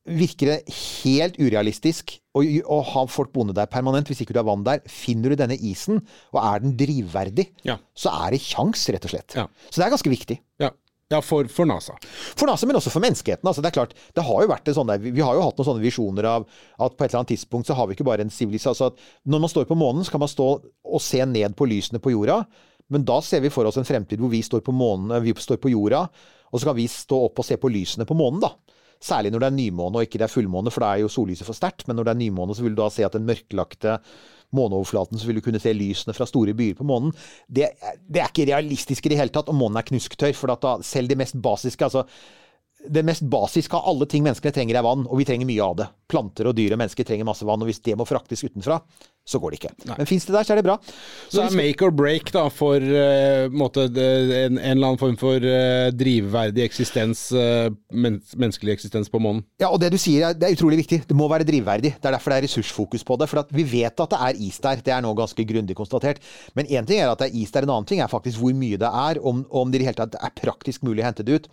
[0.10, 4.48] virker det helt urealistisk å, å, ha folk boende der permanent hvis ikke du har
[4.48, 4.82] vann der.
[4.89, 6.02] Finner du denne isen,
[6.34, 7.78] og er den drivverdig, ja.
[7.98, 9.36] så er det kjangs, rett og slett.
[9.38, 9.45] Ja.
[9.67, 10.39] Så det er ganske viktig.
[10.63, 10.72] Ja.
[11.10, 11.95] Ja, for, for, NASA.
[12.38, 13.48] For NASA, Men også for menneskeheten.
[13.48, 15.67] Altså, det er klart, det har jo vært en sånn Vi har jo hatt noen
[15.72, 18.34] sånne visjoner av at på et eller annet tidspunkt så har vi ikke bare en
[18.34, 21.65] sivilisasjon altså Når man står på månen, så kan man stå og se ned på
[21.65, 22.43] lysene på jorda.
[22.93, 25.58] Men da ser vi for oss en fremtid hvor vi står på, månen, vi står
[25.62, 26.04] på jorda,
[26.50, 28.54] og så kan vi stå opp og se på lysene på månen, da.
[28.99, 31.47] Særlig når det er nymåne og ikke det er fullmåne, for da er jo sollyset
[31.47, 31.85] for sterkt.
[31.88, 33.99] Men når det er nymåne, så vil du da se at den mørklagte
[34.55, 37.13] måneoverflaten, så vil du kunne se lysene fra store byer på månen.
[37.47, 37.69] Det,
[38.09, 40.35] det er ikke realistisk i det hele tatt om månen er knusktørr.
[40.35, 42.05] For da, selv det mest basiske altså
[42.79, 45.79] det mest basiske av alle ting menneskene trenger, er vann, og vi trenger mye av
[45.81, 45.88] det.
[46.10, 48.80] Planter og dyr og mennesker trenger masse vann, og hvis det må fraktes utenfra,
[49.30, 49.72] så går det ikke.
[49.86, 49.95] Nei.
[50.00, 50.76] Men fins det der, så er det bra.
[50.82, 55.17] Så, så er make or break da, for uh, måte, en, en, eller annen form
[55.22, 59.43] for uh, drivverdig eksistens, uh, men, menneskelig eksistens på månen?
[59.62, 61.04] Ja, og det du sier er, det er utrolig viktig.
[61.10, 61.93] Det må være drivverdig.
[62.00, 63.30] Det er derfor det er ressursfokus på det.
[63.30, 64.82] For vi vet at det er is der.
[64.86, 66.24] Det er nå ganske grundig konstatert.
[66.58, 68.58] Men én ting er at det er is der, en annen ting er faktisk hvor
[68.58, 71.28] mye det er, om, om det i det hele tatt er praktisk mulig å hente
[71.28, 71.48] det ut.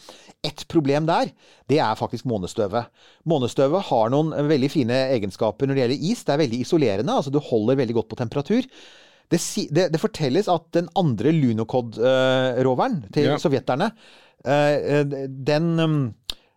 [0.48, 1.34] Et problem der,
[1.68, 2.88] det er faktisk månestøvet.
[3.28, 6.22] Månestøvet har noen veldig fine egenskaper når det gjelder is.
[6.26, 7.16] Det er veldig isolerende.
[7.16, 8.68] altså Du holder veldig godt på temperatur.
[9.26, 9.40] Det,
[9.74, 13.40] det, det fortelles at den andre Lunocod-roveren til ja.
[13.42, 13.90] sovjeterne,
[14.46, 15.72] eh, eh, den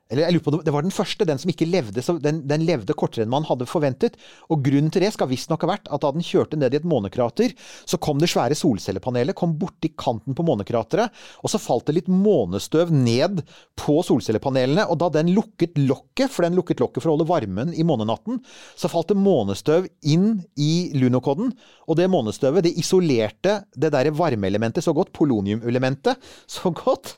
[0.10, 2.96] eller jeg lurer på, Det var den første, den som ikke levde, den, den levde
[2.98, 4.18] kortere enn man hadde forventet.
[4.50, 6.88] Og Grunnen til det skal visstnok ha vært at da den kjørte ned i et
[6.90, 7.54] månekrater,
[7.86, 12.10] så kom det svære solcellepanelet kom borti kanten på månekrateret, og så falt det litt
[12.10, 13.44] månestøv ned
[13.78, 14.88] på solcellepanelene.
[14.90, 18.42] Og da den lukket lokket, for den lukket lokket for å holde varmen i månenatten,
[18.74, 21.54] så falt det månestøv inn i lunokoden.
[21.86, 26.18] Og det månestøvet det isolerte det der varmeelementet så godt, poloniumelementet,
[26.50, 27.14] så godt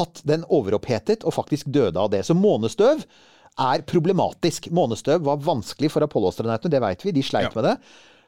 [0.00, 2.23] at den overopphetet og faktisk døde av det.
[2.26, 3.04] Så månestøv
[3.64, 4.70] er problematisk.
[4.74, 7.14] Månestøv var vanskelig for Apollo-astronautene, det vet vi.
[7.14, 7.54] De sleit ja.
[7.54, 7.78] med det.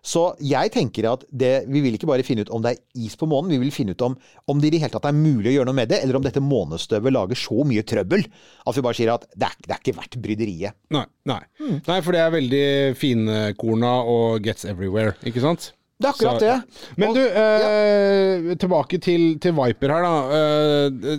[0.06, 3.16] Så jeg tenker at det, vi vil ikke bare finne ut om det er is
[3.18, 4.14] på månen, vi vil finne ut om,
[4.46, 6.22] om det i det hele tatt er mulig å gjøre noe med det, eller om
[6.22, 9.82] dette månestøvet lager så mye trøbbel at vi bare sier at det er, det er
[9.82, 10.78] ikke verdt bryderiet.
[10.94, 11.40] Nei, nei.
[11.58, 11.80] Hmm.
[11.88, 12.68] nei, for det er veldig
[13.00, 15.72] finkorna og gets everywhere, ikke sant?
[15.96, 16.56] Det er akkurat Så- det.
[17.00, 20.16] Men Og- du, eh, tilbake til, til Viper her, da.
[20.38, 21.18] Eh,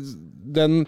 [0.53, 0.85] den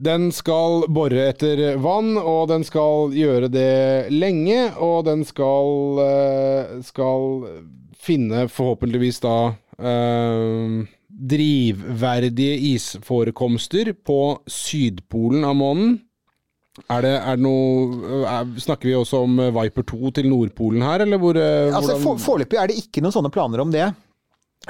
[0.00, 4.72] den skal bore etter vann, og den skal gjøre det lenge.
[4.80, 7.44] Og den skal, eh, skal
[8.02, 9.36] finne forhåpentligvis da
[9.78, 10.78] eh,
[11.12, 16.00] drivverdige isforekomster på Sydpolen av månen.
[16.88, 21.04] Er det, er det noe er, Snakker vi også om Viper 2 til Nordpolen her,
[21.04, 23.90] eller hvor eh, Altså, Foreløpig er det ikke noen sånne planer om det.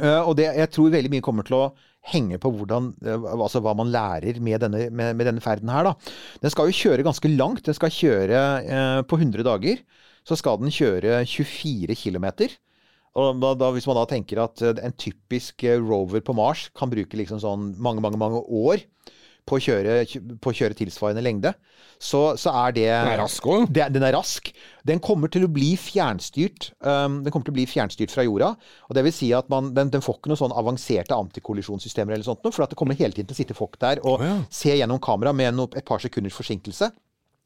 [0.01, 1.65] Uh, og det, jeg tror veldig mye kommer til å
[2.11, 5.91] henge på hvordan, eh, altså hva man lærer med denne, med, med denne ferden her.
[5.91, 6.15] Da.
[6.43, 7.65] Den skal jo kjøre ganske langt.
[7.69, 9.83] Den skal kjøre eh, på 100 dager.
[10.27, 12.29] Så skal den kjøre 24 km.
[13.19, 16.69] Og da, da, hvis man da tenker at eh, en typisk eh, rover på Mars
[16.77, 18.85] kan bruke liksom sånn mange, mange, mange år
[19.49, 19.95] på å kjøre,
[20.43, 21.53] på å kjøre tilsvarende lengde,
[22.03, 23.69] så, så er det Den er rask òg.
[23.71, 24.51] den er rask.
[24.87, 28.53] Den kommer til å bli fjernstyrt um, Den kommer til å bli fjernstyrt fra jorda.
[28.89, 32.27] og det vil si at man, den, den får ikke noen sånn avanserte antikollisjonssystemer, eller
[32.27, 34.27] sånt, noe, for at det kommer hele tiden til å sitte folk der og oh,
[34.27, 34.37] ja.
[34.51, 36.91] se gjennom kamera med no, et par sekunders forsinkelse.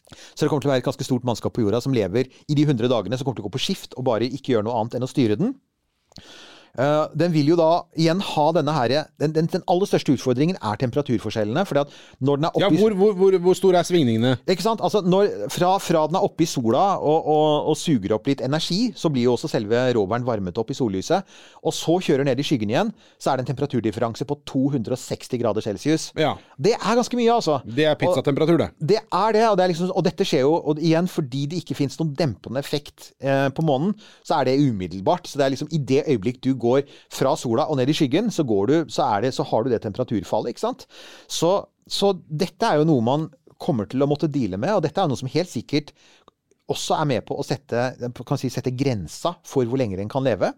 [0.07, 2.57] Så det kommer til å være et ganske stort mannskap på jorda som lever i
[2.57, 4.77] de 100 dagene, som kommer til å gå på skift og bare ikke gjøre noe
[4.79, 5.57] annet enn å styre den.
[6.77, 10.59] Eh, den vil jo da igjen ha denne her den, den, den aller største utfordringen
[10.61, 11.65] er temperaturforskjellene.
[11.67, 14.37] fordi at når den er oppi, Ja, hvor, hvor, hvor, hvor store er svingningene?
[14.47, 14.83] ikke sant?
[14.85, 18.45] Altså, når, fra, fra den er oppe i sola og, og, og suger opp litt
[18.45, 21.25] energi, så blir jo også selve roveren varmet opp i sollyset.
[21.65, 25.65] Og så kjører ned i skyggen igjen, så er det en temperaturdifferanse på 260 grader
[25.65, 26.11] celsius.
[26.19, 26.35] Ja.
[26.61, 27.59] Det er ganske mye, altså.
[27.65, 28.71] Det er pizzatemperatur, det.
[28.93, 31.63] Det er det, og, det er liksom, og dette skjer jo og igjen fordi det
[31.63, 33.95] ikke finnes noen dempende effekt eh, på månen,
[34.27, 35.29] så er det umiddelbart.
[35.31, 36.66] Så det er liksom i det øyeblikk du går
[37.13, 39.83] fra sola og ned i skyggen, så, går du, så, det, så har du det
[39.85, 40.87] temperaturfallet, ikke sant.
[41.31, 43.27] Så, så dette er jo noe man
[43.63, 45.95] kommer til å måtte deale med, og dette er noe som helt sikkert
[46.73, 47.93] også er med på å sette,
[48.41, 50.51] si, sette grensa for hvor lenge en kan leve.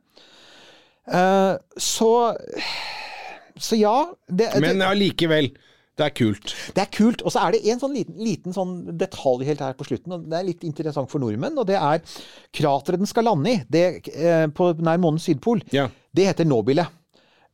[1.08, 2.36] Uh, så
[3.58, 4.12] Så ja.
[4.28, 5.50] Det, Men allikevel,
[5.98, 6.54] det er kult.
[6.76, 7.24] det er kult.
[7.26, 10.14] Og så er det en sånn liten, liten sånn detalj helt her på slutten.
[10.14, 11.58] og Det er litt interessant for nordmenn.
[11.58, 12.04] Og det er
[12.54, 13.84] krateret den skal lande i, det,
[14.14, 15.64] eh, på nær månens sydpol.
[15.74, 15.88] Ja.
[16.14, 16.86] Det heter Nobile.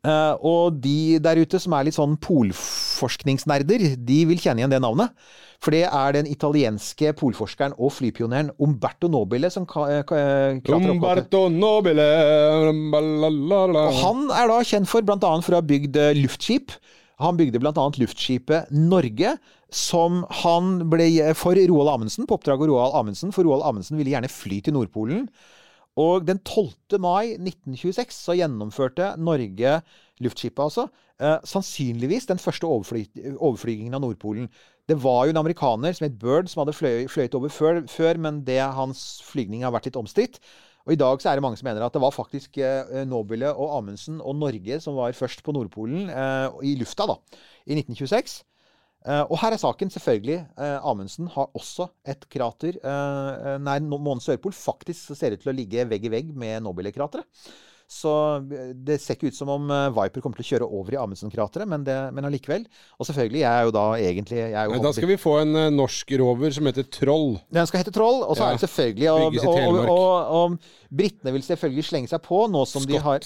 [0.04, 4.83] Eh, og de der ute som er litt sånn polforskningsnerder, de vil kjenne igjen det
[4.85, 5.16] navnet.
[5.64, 10.90] For det er den italienske polforskeren og flypioneren Umberto Nobile som ka, eh, eh, klatrer
[10.92, 10.98] opp.
[10.98, 12.09] Umberto Nobile.
[13.80, 15.16] Og han er da kjent for bl.a.
[15.40, 16.76] for å ha bygd eh, luftskip.
[17.22, 17.85] Han bygde bl.a.
[18.00, 19.37] luftskipet Norge,
[19.70, 23.35] som han ble for Roald Amundsen, på oppdrag av Roald Amundsen.
[23.35, 25.29] For Roald Amundsen ville gjerne fly til Nordpolen.
[26.00, 26.98] Og den 12.
[26.98, 29.79] mai 1926 så gjennomførte Norge
[30.22, 30.88] luftskipet, altså.
[31.22, 33.05] Eh, sannsynligvis den første overfly
[33.38, 34.48] overflygingen av Nordpolen.
[34.90, 38.18] Det var jo en amerikaner som het Bird, som hadde fløy fløyet over før, før,
[38.18, 40.40] men det, hans flygning har vært litt omstridt.
[40.85, 43.55] Og i dag så er det mange som mener at det var faktisk eh, Nobile
[43.55, 47.16] og Amundsen og Norge som var først på Nordpolen eh, i lufta, da,
[47.64, 48.42] i 1926.
[49.09, 50.38] Eh, og her er saken, selvfølgelig.
[50.85, 54.53] Amundsen har også et krater nær månens sørpol.
[54.57, 57.29] Faktisk ser ut til å ligge vegg i vegg med Nobile-krateret.
[57.90, 58.11] Så
[58.51, 60.99] eh, det ser ikke ut som om eh, Viper kommer til å kjøre over i
[61.03, 62.64] Amundsen-krateret, men, det- men allikevel.
[62.99, 64.38] Og selvfølgelig, jeg er jo da egentlig
[64.73, 67.38] jo Da skal vi få en eh, norsk rover som heter Troll.
[67.53, 68.49] den skal hete Troll, og så Ja.
[68.49, 70.59] er det selvfølgelig Og, og, og, og,
[70.90, 73.20] britene vil selvfølgelig slenge seg på, nå som de har.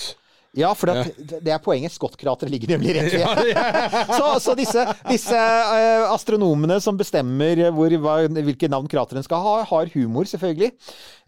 [0.57, 1.93] Ja, for det, det er poenget.
[1.93, 3.59] Scott-krateret ligger nemlig rett ved.
[4.19, 9.55] så, så disse, disse eh, astronomene som bestemmer hvor, hva, hvilke navn krateren skal ha,
[9.69, 10.73] har humor, selvfølgelig.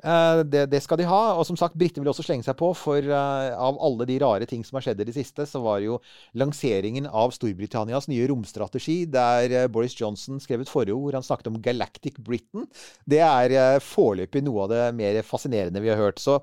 [0.01, 1.21] Eh, det, det skal de ha.
[1.37, 4.49] Og som sagt, britene vil også slenge seg på, for eh, av alle de rare
[4.49, 6.01] ting som har skjedd i det siste, så var jo
[6.41, 11.53] lanseringen av Storbritannias nye romstrategi, der eh, Boris Johnson skrev et forord hvor han snakket
[11.53, 12.67] om Galactic Britain.
[13.05, 16.23] Det er eh, foreløpig noe av det mer fascinerende vi har hørt.
[16.23, 16.41] Så,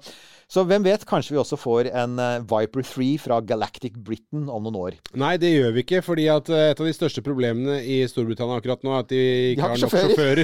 [0.48, 4.64] så hvem vet, kanskje vi også får en eh, Viper 3 fra Galactic Britain om
[4.68, 4.98] noen år.
[5.18, 8.60] Nei, det gjør vi ikke, fordi at eh, et av de største problemene i Storbritannia
[8.60, 9.22] akkurat nå er at de
[9.54, 10.44] ikke har har nok sjåfører.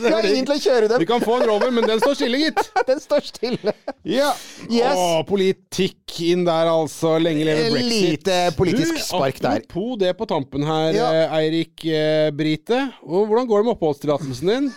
[0.00, 1.02] Vi har ingen til å kjøre dem!
[1.02, 2.60] Vi kan få en rover, men den står stille, gitt.
[2.90, 3.72] Den står stille.
[4.08, 4.30] Ja.
[4.70, 4.96] Yes.
[4.98, 7.16] Å, politikk inn der, altså.
[7.22, 7.92] Lenge leve brexit.
[8.20, 9.60] lite politisk Du, spark der.
[9.62, 11.10] Apropos det på tampen her, Ja.
[11.24, 12.80] eh, Eirik eh, Brite.
[13.06, 14.70] Og hvordan går det med oppholdstillatelsen din?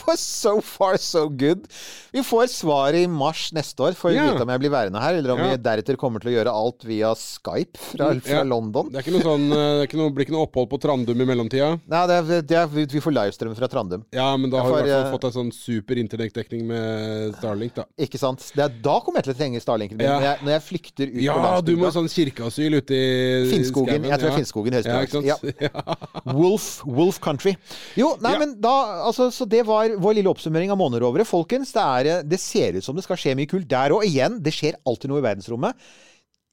[0.00, 1.66] For so far, so good.
[2.14, 4.30] Vi får svar i mars neste år, for å Ja.
[4.40, 5.50] om jeg blir værende her, eller om Ja.
[5.52, 8.42] vi deretter kommer til å gjøre alt via Skype fra, fra Ja.
[8.42, 8.90] London.
[8.90, 11.78] Det er sånn eh, Det er noe, blir ikke noe opphold på Trandum i mellomtida.
[11.86, 14.02] Nei, det er, det er, vi får livestream fra Trandum.
[14.10, 17.36] Ja, men da har vi i hvert eh, fall fått en sånn super internettdekning med
[17.38, 17.86] Starlink, da.
[18.00, 18.42] Ikke sant?
[18.56, 20.16] Det er, da kommer jeg til å trenge Starlinken Ja.
[20.16, 23.46] når, jeg, når jeg flykter ut Ja, på du må ha sånn kirkeasyl ute i
[23.52, 24.08] Finnskogen.
[24.10, 24.40] Jeg tror det ja.
[24.40, 24.78] Finnskogen?
[25.60, 25.96] Ja.
[26.32, 27.54] Wolf, Wolf Country.
[27.98, 28.72] Jo, nei, men da
[29.06, 31.26] altså, Så det var vår lille oppsummering av månerovere.
[31.28, 34.06] Folkens, det, er, det ser ut som det skal skje mye kult der òg.
[34.08, 35.90] Igjen, det skjer alltid noe i verdensrommet.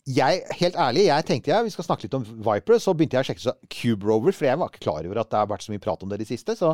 [0.07, 3.25] Jeg, helt ærlig, jeg tenkte jeg, vi skal snakke litt om Viper, så begynte jeg
[3.25, 5.65] å sjekke så Cube Rover, for jeg var ikke klar over at det har vært
[5.65, 6.55] så mye prat om det i det siste.
[6.55, 6.69] Så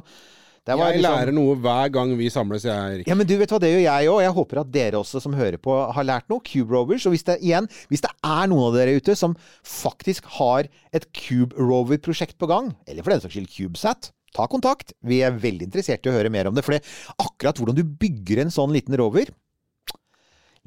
[0.64, 3.08] det var Jeg liksom- lærer noe hver gang vi samles, jeg, Erik.
[3.08, 4.22] Ja, men du vet hva, det gjør jeg òg.
[4.22, 6.40] Jeg håper at dere også som hører på, har lært noe.
[6.40, 7.06] Cube Rovers.
[7.06, 11.12] Og hvis det, igjen, hvis det er noen av dere ute som faktisk har et
[11.12, 14.94] Cube Rover-prosjekt på gang, eller for den saks skyld CubeSat, ta kontakt.
[15.04, 16.64] Vi er veldig interessert i å høre mer om det.
[16.64, 16.84] For det,
[17.20, 19.26] akkurat hvordan du bygger en sånn liten rover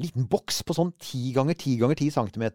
[0.03, 2.47] Liten boks på sånn 10 ganger 10 ganger 10 cm,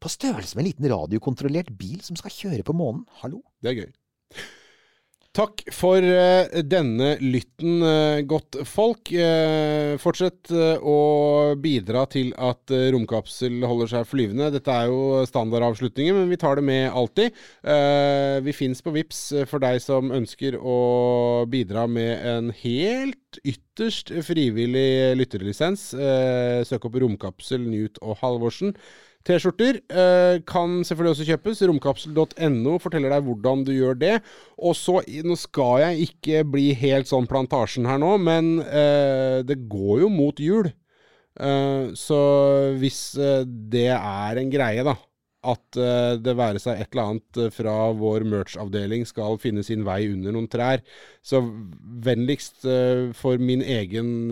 [0.00, 3.04] på størrelse med en liten radiokontrollert bil som skal kjøre på månen.
[3.20, 3.42] Hallo?
[3.60, 3.90] Det er gøy.
[5.36, 9.10] Takk for eh, denne lytten, eh, godt folk.
[9.12, 10.96] Eh, fortsett å
[11.60, 14.48] bidra til at romkapsel holder seg flyvende.
[14.54, 17.36] Dette er jo standardavslutninger, men vi tar det med alltid.
[18.46, 19.20] Vi fins på VIPS
[19.50, 20.78] for deg som ønsker å
[21.50, 25.90] bidra med en helt ytterst frivillig lytterlisens.
[26.68, 28.72] Søk opp Romkapsel, Newt og Halvorsen.
[29.26, 31.62] T-skjorter eh, kan selvfølgelig også kjøpes.
[31.66, 34.14] Romkapsel.no forteller deg hvordan du gjør det.
[34.58, 39.64] Og så, Nå skal jeg ikke bli helt sånn Plantasjen her nå, men eh, det
[39.70, 40.70] går jo mot jul.
[41.40, 42.20] Eh, så
[42.78, 44.94] hvis eh, det er en greie, da,
[45.46, 50.04] at eh, det være seg et eller annet fra vår merch-avdeling skal finne sin vei
[50.12, 50.86] under noen trær,
[51.26, 51.42] så
[52.06, 54.30] vennligst eh, for min egen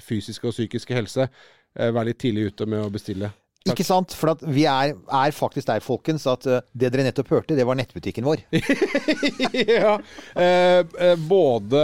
[0.00, 1.28] fysiske og psykiske helse,
[1.72, 3.30] vær litt tidlig ute med å bestille.
[3.70, 4.14] Ikke sant?
[4.18, 7.66] For at vi er, er faktisk der, folkens, at eh, det dere nettopp hørte, det
[7.68, 8.42] var nettbutikken vår.
[9.76, 9.94] ja.
[10.34, 11.82] Eh, eh, både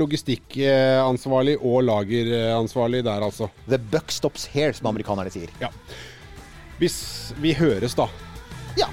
[0.00, 3.50] logistikkansvarlig og lageransvarlig der, altså.
[3.68, 5.52] The buck stops here, som amerikanerne sier.
[5.62, 5.70] Ja.
[6.82, 7.00] Hvis
[7.38, 8.08] vi høres, da.
[8.80, 8.90] Ja.